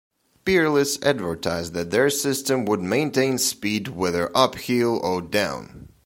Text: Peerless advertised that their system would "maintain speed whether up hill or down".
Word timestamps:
Peerless 0.45 0.99
advertised 1.03 1.73
that 1.73 1.91
their 1.91 2.09
system 2.09 2.65
would 2.65 2.81
"maintain 2.81 3.37
speed 3.37 3.89
whether 3.89 4.35
up 4.35 4.55
hill 4.55 4.99
or 5.03 5.21
down". 5.21 5.89